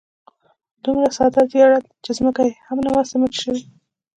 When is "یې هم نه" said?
2.49-2.91